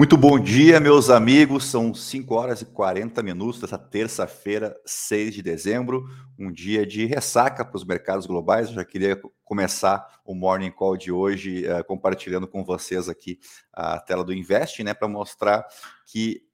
Muito 0.00 0.16
bom 0.16 0.40
dia, 0.40 0.80
meus 0.80 1.10
amigos. 1.10 1.66
São 1.66 1.92
5 1.92 2.34
horas 2.34 2.62
e 2.62 2.64
40 2.64 3.22
minutos 3.22 3.60
dessa 3.60 3.76
terça-feira, 3.76 4.74
6 4.86 5.34
de 5.34 5.42
dezembro, 5.42 6.08
um 6.38 6.50
dia 6.50 6.86
de 6.86 7.04
ressaca 7.04 7.66
para 7.66 7.76
os 7.76 7.84
mercados 7.84 8.24
globais. 8.24 8.68
Eu 8.68 8.76
já 8.76 8.84
queria 8.86 9.20
começar 9.44 10.22
o 10.24 10.34
Morning 10.34 10.70
Call 10.70 10.96
de 10.96 11.12
hoje 11.12 11.66
uh, 11.68 11.84
compartilhando 11.84 12.48
com 12.48 12.64
vocês 12.64 13.10
aqui 13.10 13.38
a 13.74 14.00
tela 14.00 14.24
do 14.24 14.32
Invest, 14.32 14.82
né, 14.82 14.94
para 14.94 15.06
mostrar 15.06 15.66
que 16.06 16.44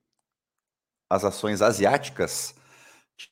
as 1.08 1.24
ações 1.24 1.62
asiáticas 1.62 2.52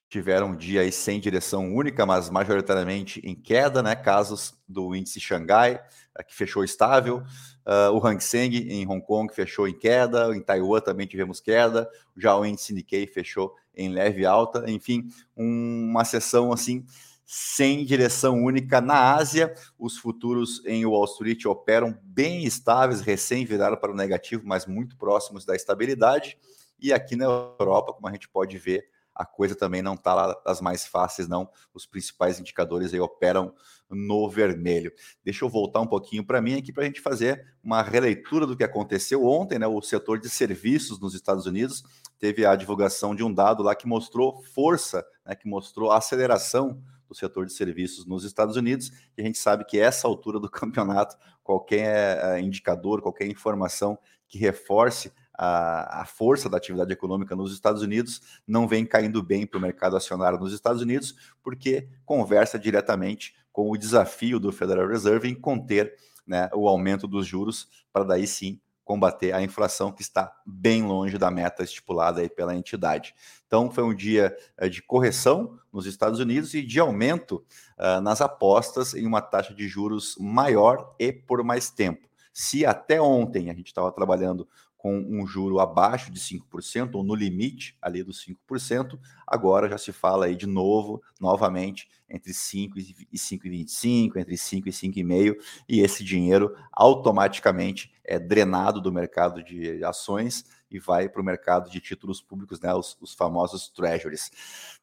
tiveram 0.08 0.48
um 0.48 0.56
dia 0.56 0.90
sem 0.90 1.20
direção 1.20 1.74
única, 1.74 2.06
mas 2.06 2.30
majoritariamente 2.30 3.20
em 3.24 3.34
queda, 3.34 3.82
né? 3.82 3.94
Casos 3.94 4.54
do 4.68 4.94
índice 4.94 5.20
Xangai, 5.20 5.80
eh, 6.16 6.22
que 6.22 6.34
fechou 6.34 6.64
estável, 6.64 7.18
uh, 7.66 7.92
o 7.92 8.06
Hang 8.06 8.22
Seng 8.22 8.56
em 8.56 8.86
Hong 8.88 9.04
Kong 9.04 9.32
fechou 9.34 9.68
em 9.68 9.76
queda, 9.76 10.34
em 10.34 10.40
Taiwan 10.40 10.80
também 10.80 11.06
tivemos 11.06 11.40
queda, 11.40 11.90
já 12.16 12.36
o 12.36 12.44
índice 12.44 12.72
Nikkei 12.72 13.06
fechou 13.06 13.54
em 13.74 13.90
leve 13.90 14.24
alta, 14.24 14.70
enfim, 14.70 15.08
um, 15.36 15.88
uma 15.90 16.04
sessão 16.04 16.52
assim 16.52 16.84
sem 17.26 17.84
direção 17.84 18.42
única 18.42 18.80
na 18.80 19.14
Ásia. 19.14 19.54
Os 19.78 19.96
futuros 19.96 20.62
em 20.64 20.84
Wall 20.84 21.04
Street 21.06 21.44
operam 21.46 21.98
bem 22.02 22.44
estáveis, 22.44 23.00
recém 23.00 23.44
viraram 23.44 23.76
para 23.76 23.92
o 23.92 23.96
negativo, 23.96 24.42
mas 24.46 24.66
muito 24.66 24.96
próximos 24.96 25.44
da 25.44 25.56
estabilidade. 25.56 26.38
E 26.78 26.92
aqui 26.92 27.16
na 27.16 27.24
Europa, 27.24 27.92
como 27.92 28.06
a 28.06 28.12
gente 28.12 28.28
pode 28.28 28.58
ver, 28.58 28.86
a 29.14 29.24
coisa 29.24 29.54
também 29.54 29.80
não 29.80 29.94
está 29.94 30.14
lá 30.14 30.36
das 30.44 30.60
mais 30.60 30.86
fáceis, 30.86 31.28
não. 31.28 31.48
Os 31.72 31.86
principais 31.86 32.40
indicadores 32.40 32.92
aí 32.92 33.00
operam 33.00 33.54
no 33.88 34.28
vermelho. 34.28 34.92
Deixa 35.22 35.44
eu 35.44 35.48
voltar 35.48 35.80
um 35.80 35.86
pouquinho 35.86 36.24
para 36.24 36.42
mim 36.42 36.54
aqui 36.54 36.72
para 36.72 36.82
a 36.82 36.86
gente 36.86 37.00
fazer 37.00 37.46
uma 37.62 37.82
releitura 37.82 38.46
do 38.46 38.56
que 38.56 38.64
aconteceu 38.64 39.24
ontem, 39.24 39.58
né? 39.58 39.66
O 39.66 39.80
setor 39.80 40.18
de 40.18 40.28
serviços 40.28 40.98
nos 40.98 41.14
Estados 41.14 41.46
Unidos 41.46 41.84
teve 42.18 42.44
a 42.44 42.56
divulgação 42.56 43.14
de 43.14 43.22
um 43.22 43.32
dado 43.32 43.62
lá 43.62 43.74
que 43.74 43.86
mostrou 43.86 44.42
força, 44.42 45.06
né? 45.24 45.34
Que 45.34 45.48
mostrou 45.48 45.92
aceleração 45.92 46.82
do 47.08 47.14
setor 47.14 47.46
de 47.46 47.52
serviços 47.52 48.04
nos 48.06 48.24
Estados 48.24 48.56
Unidos. 48.56 48.90
E 49.16 49.22
a 49.22 49.24
gente 49.24 49.38
sabe 49.38 49.64
que 49.64 49.78
essa 49.78 50.08
altura 50.08 50.40
do 50.40 50.50
campeonato, 50.50 51.16
qualquer 51.42 52.18
eh, 52.18 52.40
indicador, 52.40 53.00
qualquer 53.00 53.26
informação 53.26 53.98
que 54.26 54.38
reforce 54.38 55.12
a, 55.34 56.02
a, 56.02 56.04
força 56.04 56.48
da 56.48 56.56
atividade 56.56 56.92
econômica 56.92 57.34
nos 57.34 57.52
Estados 57.52 57.82
Unidos 57.82 58.20
não 58.46 58.68
vem 58.68 58.86
caindo 58.86 59.22
bem 59.22 59.46
para 59.46 59.58
o 59.58 59.60
mercado 59.60 59.96
acionário 59.96 60.38
nos 60.38 60.52
Estados 60.52 60.80
Unidos, 60.80 61.14
porque 61.42 61.88
conversa 62.04 62.58
diretamente 62.58 63.34
com 63.52 63.70
o 63.70 63.76
desafio 63.76 64.38
do 64.38 64.52
Federal 64.52 64.88
Reserve 64.88 65.28
em 65.28 65.34
conter 65.34 65.94
né, 66.26 66.48
o 66.54 66.68
aumento 66.68 67.06
dos 67.06 67.26
juros, 67.26 67.68
para 67.92 68.04
daí 68.04 68.26
sim 68.26 68.60
combater 68.84 69.32
a 69.32 69.42
inflação 69.42 69.90
que 69.90 70.02
está 70.02 70.30
bem 70.44 70.82
longe 70.82 71.16
da 71.16 71.30
meta 71.30 71.62
estipulada 71.62 72.20
aí 72.20 72.28
pela 72.28 72.54
entidade. 72.54 73.14
Então 73.46 73.70
foi 73.70 73.82
um 73.82 73.94
dia 73.94 74.36
uh, 74.60 74.68
de 74.68 74.82
correção 74.82 75.58
nos 75.72 75.86
Estados 75.86 76.20
Unidos 76.20 76.52
e 76.54 76.62
de 76.62 76.78
aumento 76.78 77.44
uh, 77.78 78.00
nas 78.02 78.20
apostas 78.20 78.94
em 78.94 79.06
uma 79.06 79.22
taxa 79.22 79.54
de 79.54 79.66
juros 79.66 80.16
maior 80.20 80.94
e 80.98 81.12
por 81.12 81.42
mais 81.42 81.70
tempo. 81.70 82.06
Se 82.32 82.66
até 82.66 83.00
ontem 83.00 83.50
a 83.50 83.54
gente 83.54 83.68
estava 83.68 83.90
trabalhando 83.90 84.46
com 84.84 84.98
um 84.98 85.26
juro 85.26 85.60
abaixo 85.60 86.12
de 86.12 86.20
5%, 86.20 86.96
ou 86.96 87.02
no 87.02 87.14
limite 87.14 87.74
ali 87.80 88.02
dos 88.02 88.22
5%, 88.22 88.98
agora 89.26 89.66
já 89.66 89.78
se 89.78 89.92
fala 89.92 90.26
aí 90.26 90.36
de 90.36 90.46
novo, 90.46 91.02
novamente, 91.18 91.88
entre 92.06 92.34
5 92.34 92.78
e 92.78 93.16
5,25, 93.16 94.18
entre 94.18 94.36
5 94.36 94.68
e 94.68 94.70
5,5, 94.70 95.36
e 95.66 95.80
esse 95.80 96.04
dinheiro 96.04 96.54
automaticamente 96.70 97.94
é 98.04 98.18
drenado 98.18 98.78
do 98.78 98.92
mercado 98.92 99.42
de 99.42 99.82
ações 99.82 100.44
e 100.70 100.78
vai 100.78 101.08
para 101.08 101.22
o 101.22 101.24
mercado 101.24 101.70
de 101.70 101.80
títulos 101.80 102.20
públicos, 102.20 102.60
né, 102.60 102.74
os, 102.74 102.94
os 103.00 103.14
famosos 103.14 103.70
treasuries. 103.70 104.30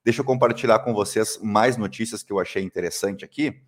Deixa 0.04 0.22
eu 0.22 0.26
compartilhar 0.26 0.80
com 0.80 0.96
vocês 0.96 1.40
mais 1.44 1.78
notícias 1.78 2.24
que 2.24 2.34
eu 2.34 2.40
achei 2.40 2.64
interessante 2.64 3.24
aqui. 3.24 3.62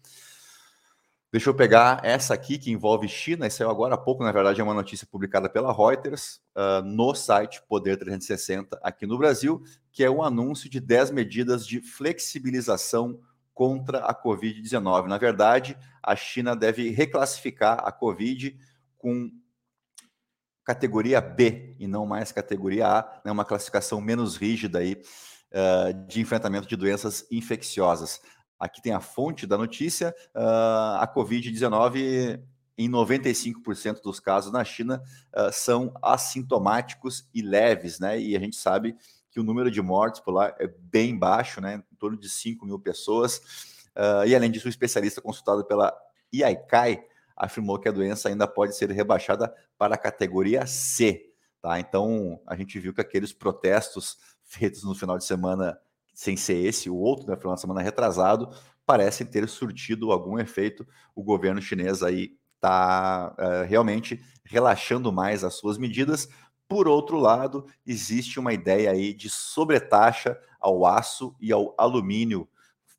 Deixa 1.33 1.49
eu 1.49 1.53
pegar 1.55 1.99
essa 2.03 2.31
aqui 2.35 2.59
que 2.59 2.69
envolve 2.69 3.07
China, 3.07 3.47
isso 3.47 3.57
saiu 3.57 3.71
agora 3.71 3.95
há 3.95 3.97
pouco, 3.97 4.23
na 4.23 4.31
verdade 4.31 4.61
é 4.61 4.63
uma 4.63 4.71
notícia 4.71 5.07
publicada 5.07 5.49
pela 5.49 5.73
Reuters 5.73 6.39
uh, 6.55 6.85
no 6.85 7.15
site 7.15 7.59
Poder 7.67 7.97
360 7.97 8.79
aqui 8.83 9.07
no 9.07 9.17
Brasil, 9.17 9.63
que 9.91 10.03
é 10.03 10.11
um 10.11 10.21
anúncio 10.21 10.69
de 10.69 10.79
10 10.79 11.09
medidas 11.09 11.65
de 11.65 11.81
flexibilização 11.81 13.19
contra 13.51 14.05
a 14.05 14.13
Covid-19. 14.13 15.07
Na 15.07 15.17
verdade, 15.17 15.75
a 16.03 16.15
China 16.15 16.55
deve 16.55 16.91
reclassificar 16.91 17.79
a 17.83 17.91
Covid 17.91 18.55
com 18.95 19.31
categoria 20.63 21.19
B 21.19 21.75
e 21.79 21.87
não 21.87 22.05
mais 22.05 22.31
categoria 22.31 22.85
A, 22.99 23.21
né, 23.25 23.31
uma 23.31 23.43
classificação 23.43 23.99
menos 23.99 24.37
rígida 24.37 24.77
aí, 24.77 25.01
uh, 25.51 26.07
de 26.07 26.21
enfrentamento 26.21 26.67
de 26.67 26.75
doenças 26.75 27.25
infecciosas. 27.31 28.21
Aqui 28.63 28.81
tem 28.81 28.93
a 28.93 29.01
fonte 29.01 29.45
da 29.45 29.57
notícia. 29.57 30.15
Uh, 30.33 30.95
a 30.97 31.11
Covid-19, 31.13 32.41
em 32.77 32.89
95% 32.89 34.01
dos 34.01 34.21
casos 34.21 34.53
na 34.53 34.63
China, 34.63 35.03
uh, 35.35 35.51
são 35.51 35.93
assintomáticos 36.01 37.27
e 37.33 37.41
leves, 37.41 37.99
né? 37.99 38.17
E 38.17 38.37
a 38.37 38.39
gente 38.39 38.55
sabe 38.55 38.95
que 39.29 39.37
o 39.37 39.43
número 39.43 39.69
de 39.69 39.81
mortes 39.81 40.21
por 40.21 40.31
lá 40.31 40.55
é 40.57 40.67
bem 40.67 41.19
baixo, 41.19 41.59
né? 41.59 41.83
Em 41.91 41.95
torno 41.97 42.17
de 42.17 42.29
5 42.29 42.65
mil 42.65 42.79
pessoas. 42.79 43.39
Uh, 43.97 44.25
e 44.25 44.33
além 44.33 44.49
disso, 44.49 44.67
o 44.67 44.69
especialista 44.69 45.21
consultado 45.21 45.65
pela 45.65 45.93
IAICAI 46.31 47.03
afirmou 47.35 47.77
que 47.77 47.89
a 47.89 47.91
doença 47.91 48.29
ainda 48.29 48.47
pode 48.47 48.77
ser 48.77 48.89
rebaixada 48.91 49.53
para 49.77 49.95
a 49.95 49.97
categoria 49.97 50.65
C. 50.65 51.33
Tá? 51.61 51.81
Então, 51.81 52.39
a 52.47 52.55
gente 52.55 52.79
viu 52.79 52.93
que 52.93 53.01
aqueles 53.01 53.33
protestos 53.33 54.17
feitos 54.41 54.85
no 54.85 54.95
final 54.95 55.17
de 55.17 55.25
semana 55.25 55.77
sem 56.13 56.37
ser 56.37 56.65
esse, 56.65 56.89
o 56.89 56.95
outro, 56.95 57.27
né, 57.27 57.35
final 57.35 57.55
de 57.55 57.61
semana 57.61 57.81
retrasado, 57.81 58.49
parece 58.85 59.25
ter 59.25 59.47
surtido 59.49 60.11
algum 60.11 60.37
efeito. 60.37 60.85
O 61.15 61.23
governo 61.23 61.61
chinês 61.61 62.03
aí 62.03 62.37
está 62.55 63.35
uh, 63.37 63.41
eh, 63.41 63.65
realmente 63.65 64.21
relaxando 64.45 65.11
mais 65.11 65.43
as 65.43 65.55
suas 65.55 65.77
medidas. 65.77 66.29
Por 66.67 66.87
outro 66.87 67.17
lado, 67.17 67.65
existe 67.85 68.39
uma 68.39 68.53
ideia 68.53 68.91
aí 68.91 69.13
de 69.13 69.29
sobretaxa 69.29 70.37
ao 70.59 70.85
aço 70.85 71.35
e 71.41 71.51
ao 71.51 71.75
alumínio 71.77 72.47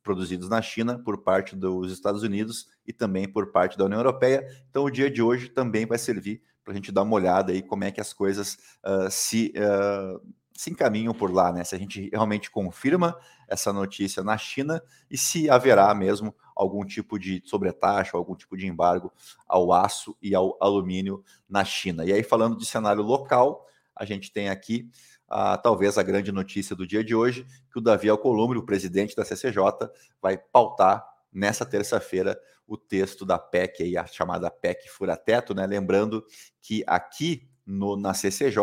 produzidos 0.03 0.47
na 0.47 0.61
China 0.61 0.99
por 0.99 1.23
parte 1.23 1.55
dos 1.55 1.91
Estados 1.91 2.21
Unidos 2.21 2.67
e 2.85 2.93
também 2.93 3.27
por 3.27 3.51
parte 3.51 3.75
da 3.75 3.85
União 3.85 3.99
Europeia. 3.99 4.47
Então, 4.69 4.83
o 4.83 4.91
dia 4.91 5.09
de 5.09 5.21
hoje 5.21 5.49
também 5.49 5.85
vai 5.85 5.97
servir 5.97 6.43
para 6.63 6.73
a 6.73 6.75
gente 6.75 6.91
dar 6.91 7.01
uma 7.01 7.15
olhada 7.15 7.51
aí 7.51 7.61
como 7.61 7.83
é 7.83 7.91
que 7.91 7.99
as 7.99 8.13
coisas 8.13 8.57
uh, 8.85 9.09
se 9.09 9.51
uh, 9.57 10.21
se 10.55 10.71
encaminham 10.71 11.13
por 11.13 11.31
lá, 11.31 11.51
né? 11.51 11.63
Se 11.63 11.75
a 11.75 11.77
gente 11.77 12.09
realmente 12.09 12.49
confirma 12.49 13.17
essa 13.47 13.73
notícia 13.73 14.23
na 14.23 14.37
China 14.37 14.81
e 15.09 15.17
se 15.17 15.49
haverá 15.49 15.93
mesmo 15.93 16.33
algum 16.55 16.85
tipo 16.85 17.19
de 17.19 17.41
sobretaxa, 17.45 18.17
algum 18.17 18.35
tipo 18.35 18.55
de 18.55 18.65
embargo 18.65 19.11
ao 19.45 19.73
aço 19.73 20.15
e 20.21 20.33
ao 20.33 20.57
alumínio 20.61 21.23
na 21.47 21.65
China. 21.65 22.05
E 22.05 22.13
aí, 22.13 22.23
falando 22.23 22.57
de 22.57 22.65
cenário 22.65 23.01
local, 23.01 23.67
a 23.93 24.05
gente 24.05 24.31
tem 24.31 24.49
aqui 24.49 24.89
ah, 25.27 25.57
talvez 25.57 25.97
a 25.97 26.03
grande 26.03 26.31
notícia 26.31 26.75
do 26.75 26.87
dia 26.87 27.03
de 27.03 27.13
hoje, 27.13 27.45
que 27.71 27.79
o 27.79 27.81
Davi 27.81 28.09
Alcolumbre, 28.09 28.57
o 28.57 28.65
presidente 28.65 29.15
da 29.15 29.25
CCJ, 29.25 29.89
vai 30.21 30.37
pautar 30.37 31.05
nessa 31.31 31.65
terça-feira 31.65 32.39
o 32.67 32.77
texto 32.77 33.25
da 33.25 33.37
PEC, 33.37 33.83
aí, 33.83 33.97
a 33.97 34.05
chamada 34.05 34.49
PEC 34.49 34.89
Fura-Teto, 34.89 35.53
né? 35.53 35.67
Lembrando 35.67 36.25
que 36.61 36.83
aqui 36.87 37.47
no, 37.65 37.97
na 37.97 38.13
CCJ, 38.13 38.61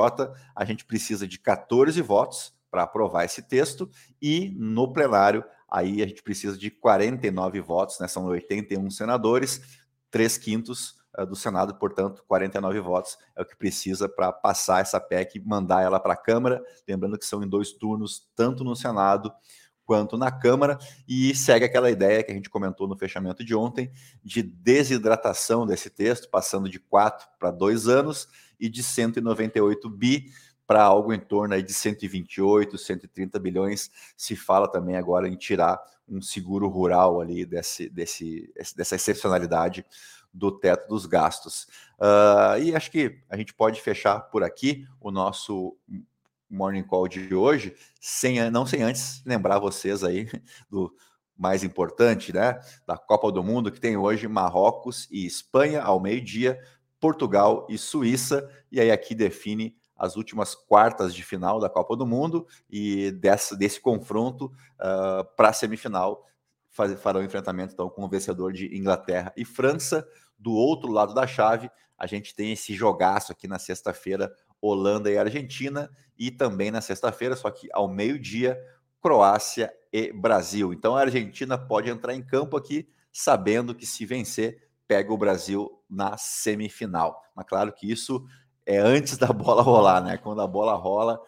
a 0.54 0.64
gente 0.64 0.84
precisa 0.84 1.26
de 1.26 1.38
14 1.38 2.00
votos 2.00 2.54
para 2.70 2.84
aprovar 2.84 3.24
esse 3.24 3.42
texto 3.42 3.90
e 4.20 4.54
no 4.56 4.92
plenário 4.92 5.44
aí 5.68 6.02
a 6.02 6.06
gente 6.06 6.22
precisa 6.22 6.56
de 6.56 6.70
49 6.70 7.60
votos, 7.60 7.98
né? 7.98 8.06
São 8.06 8.26
81 8.26 8.90
senadores, 8.90 9.60
3 10.10 10.36
quintos 10.38 10.96
uh, 11.18 11.26
do 11.26 11.34
Senado, 11.34 11.74
portanto, 11.76 12.22
49 12.28 12.80
votos 12.80 13.16
é 13.34 13.42
o 13.42 13.44
que 13.46 13.56
precisa 13.56 14.08
para 14.08 14.30
passar 14.30 14.82
essa 14.82 15.00
PEC 15.00 15.38
e 15.38 15.40
mandar 15.40 15.82
ela 15.82 15.98
para 15.98 16.12
a 16.12 16.16
Câmara. 16.16 16.62
Lembrando 16.86 17.18
que 17.18 17.24
são 17.24 17.42
em 17.42 17.48
dois 17.48 17.72
turnos, 17.72 18.30
tanto 18.34 18.62
no 18.62 18.76
Senado 18.76 19.32
quanto 19.84 20.16
na 20.16 20.30
Câmara, 20.30 20.78
e 21.08 21.34
segue 21.34 21.64
aquela 21.64 21.90
ideia 21.90 22.22
que 22.22 22.30
a 22.30 22.34
gente 22.34 22.48
comentou 22.48 22.86
no 22.86 22.96
fechamento 22.96 23.44
de 23.44 23.54
ontem, 23.54 23.90
de 24.22 24.42
desidratação 24.42 25.66
desse 25.66 25.90
texto, 25.90 26.30
passando 26.30 26.68
de 26.68 26.78
quatro 26.78 27.26
para 27.38 27.50
dois 27.50 27.88
anos, 27.88 28.28
e 28.62 28.68
de 28.68 28.82
198 28.82 29.90
bi 29.90 30.32
para 30.66 30.84
algo 30.84 31.12
em 31.12 31.18
torno 31.18 31.54
aí 31.54 31.62
de 31.62 31.74
128, 31.74 32.78
130 32.78 33.38
bilhões. 33.40 33.90
Se 34.16 34.36
fala 34.36 34.70
também 34.70 34.96
agora 34.96 35.28
em 35.28 35.36
tirar 35.36 35.78
um 36.08 36.22
seguro 36.22 36.68
rural 36.68 37.20
ali 37.20 37.44
desse, 37.44 37.88
desse, 37.88 38.52
dessa 38.76 38.94
excepcionalidade 38.94 39.84
do 40.32 40.50
teto 40.50 40.88
dos 40.88 41.04
gastos. 41.04 41.66
Uh, 41.98 42.62
e 42.62 42.74
acho 42.74 42.90
que 42.90 43.20
a 43.28 43.36
gente 43.36 43.52
pode 43.52 43.80
fechar 43.82 44.20
por 44.20 44.42
aqui 44.42 44.86
o 45.00 45.10
nosso 45.10 45.76
Morning 46.48 46.84
Call 46.84 47.08
de 47.08 47.34
hoje, 47.34 47.74
sem, 48.00 48.50
não 48.50 48.64
sem 48.64 48.82
antes 48.82 49.22
lembrar 49.26 49.58
vocês 49.58 50.04
aí 50.04 50.28
do 50.70 50.94
mais 51.36 51.64
importante, 51.64 52.32
né, 52.32 52.60
da 52.86 52.96
Copa 52.96 53.32
do 53.32 53.42
Mundo, 53.42 53.72
que 53.72 53.80
tem 53.80 53.96
hoje 53.96 54.28
Marrocos 54.28 55.08
e 55.10 55.26
Espanha 55.26 55.82
ao 55.82 55.98
meio-dia, 55.98 56.58
Portugal 57.02 57.66
e 57.68 57.76
Suíça, 57.76 58.48
e 58.70 58.80
aí 58.80 58.88
aqui 58.88 59.12
define 59.12 59.76
as 59.96 60.14
últimas 60.14 60.54
quartas 60.54 61.12
de 61.12 61.24
final 61.24 61.58
da 61.58 61.68
Copa 61.68 61.96
do 61.96 62.06
Mundo 62.06 62.46
e 62.70 63.10
dessa, 63.10 63.56
desse 63.56 63.80
confronto 63.80 64.44
uh, 64.44 65.24
para 65.36 65.48
a 65.48 65.52
semifinal 65.52 66.24
faz, 66.70 66.92
farão 67.00 67.24
enfrentamento 67.24 67.74
então 67.74 67.90
com 67.90 68.04
o 68.04 68.08
vencedor 68.08 68.52
de 68.52 68.76
Inglaterra 68.76 69.32
e 69.36 69.44
França. 69.44 70.06
Do 70.38 70.52
outro 70.52 70.92
lado 70.92 71.12
da 71.12 71.26
chave, 71.26 71.68
a 71.98 72.06
gente 72.06 72.36
tem 72.36 72.52
esse 72.52 72.72
jogaço 72.72 73.32
aqui 73.32 73.48
na 73.48 73.58
sexta-feira, 73.58 74.32
Holanda 74.60 75.10
e 75.10 75.18
Argentina, 75.18 75.90
e 76.16 76.30
também 76.30 76.70
na 76.70 76.80
sexta-feira, 76.80 77.34
só 77.34 77.50
que 77.50 77.68
ao 77.72 77.88
meio-dia, 77.88 78.56
Croácia 79.00 79.74
e 79.92 80.12
Brasil. 80.12 80.72
Então 80.72 80.96
a 80.96 81.00
Argentina 81.00 81.58
pode 81.58 81.90
entrar 81.90 82.14
em 82.14 82.22
campo 82.22 82.56
aqui 82.56 82.88
sabendo 83.12 83.74
que 83.74 83.84
se 83.84 84.06
vencer, 84.06 84.68
pega 84.92 85.10
o 85.10 85.16
Brasil 85.16 85.70
na 85.88 86.18
semifinal. 86.18 87.22
Mas 87.34 87.46
claro 87.46 87.72
que 87.72 87.90
isso 87.90 88.26
é 88.66 88.76
antes 88.76 89.16
da 89.16 89.28
bola 89.32 89.62
rolar, 89.62 90.04
né? 90.04 90.18
Quando 90.18 90.42
a 90.42 90.46
bola 90.46 90.74
rola, 90.74 91.18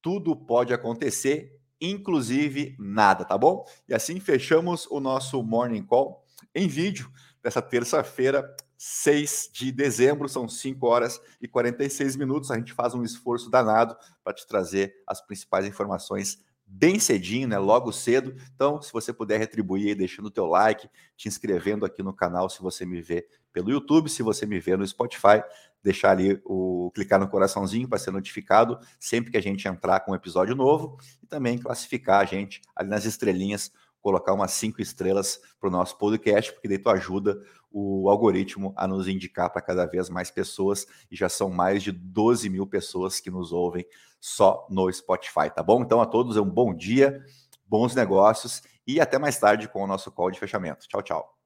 tudo 0.00 0.34
pode 0.34 0.72
acontecer, 0.72 1.60
inclusive 1.78 2.74
nada, 2.78 3.22
tá 3.22 3.36
bom? 3.36 3.66
E 3.86 3.92
assim 3.92 4.18
fechamos 4.18 4.86
o 4.90 4.98
nosso 4.98 5.42
Morning 5.42 5.84
Call 5.84 6.24
em 6.54 6.66
vídeo 6.66 7.12
dessa 7.42 7.60
terça-feira, 7.60 8.56
6 8.78 9.50
de 9.52 9.70
dezembro, 9.70 10.26
são 10.26 10.48
5 10.48 10.86
horas 10.86 11.20
e 11.38 11.46
46 11.46 12.16
minutos. 12.16 12.50
A 12.50 12.56
gente 12.56 12.72
faz 12.72 12.94
um 12.94 13.04
esforço 13.04 13.50
danado 13.50 13.94
para 14.24 14.32
te 14.32 14.46
trazer 14.46 14.94
as 15.06 15.20
principais 15.20 15.66
informações 15.66 16.38
bem 16.72 16.98
cedinho, 16.98 17.46
né? 17.46 17.58
Logo 17.58 17.92
cedo. 17.92 18.34
Então, 18.54 18.80
se 18.80 18.92
você 18.92 19.12
puder 19.12 19.38
retribuir 19.38 19.88
aí, 19.88 19.94
deixando 19.94 20.26
o 20.26 20.30
teu 20.30 20.46
like, 20.46 20.88
te 21.16 21.28
inscrevendo 21.28 21.84
aqui 21.84 22.02
no 22.02 22.14
canal, 22.14 22.48
se 22.48 22.62
você 22.62 22.86
me 22.86 23.02
vê 23.02 23.26
pelo 23.52 23.70
YouTube, 23.70 24.08
se 24.08 24.22
você 24.22 24.46
me 24.46 24.58
vê 24.58 24.76
no 24.76 24.86
Spotify, 24.86 25.42
deixar 25.82 26.12
ali 26.12 26.40
o 26.44 26.90
clicar 26.94 27.20
no 27.20 27.28
coraçãozinho 27.28 27.88
para 27.88 27.98
ser 27.98 28.10
notificado 28.10 28.78
sempre 28.98 29.30
que 29.30 29.36
a 29.36 29.42
gente 29.42 29.68
entrar 29.68 30.00
com 30.00 30.12
um 30.12 30.14
episódio 30.14 30.54
novo 30.54 30.96
e 31.22 31.26
também 31.26 31.58
classificar 31.58 32.20
a 32.20 32.24
gente 32.24 32.62
ali 32.74 32.88
nas 32.88 33.04
estrelinhas, 33.04 33.70
colocar 34.02 34.34
umas 34.34 34.50
cinco 34.52 34.82
estrelas 34.82 35.40
para 35.58 35.68
o 35.68 35.72
nosso 35.72 35.96
podcast, 35.96 36.52
porque 36.52 36.68
daí 36.68 36.78
tu 36.78 36.90
ajuda 36.90 37.40
o 37.70 38.10
algoritmo 38.10 38.74
a 38.76 38.86
nos 38.86 39.08
indicar 39.08 39.50
para 39.50 39.62
cada 39.62 39.86
vez 39.86 40.10
mais 40.10 40.30
pessoas 40.30 40.86
e 41.10 41.16
já 41.16 41.28
são 41.28 41.48
mais 41.48 41.82
de 41.82 41.92
12 41.92 42.50
mil 42.50 42.66
pessoas 42.66 43.20
que 43.20 43.30
nos 43.30 43.52
ouvem 43.52 43.86
só 44.20 44.66
no 44.68 44.92
Spotify, 44.92 45.50
tá 45.54 45.62
bom? 45.62 45.80
Então 45.80 46.00
a 46.00 46.06
todos 46.06 46.36
é 46.36 46.40
um 46.40 46.50
bom 46.50 46.74
dia, 46.74 47.24
bons 47.66 47.94
negócios 47.94 48.62
e 48.86 49.00
até 49.00 49.18
mais 49.18 49.38
tarde 49.38 49.68
com 49.68 49.82
o 49.82 49.86
nosso 49.86 50.10
call 50.10 50.30
de 50.30 50.38
fechamento. 50.38 50.86
Tchau, 50.88 51.02
tchau. 51.02 51.41